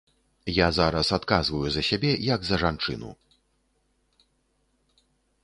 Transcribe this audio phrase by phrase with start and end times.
[0.51, 3.13] Я зараз адказваю за сябе як за жанчыну.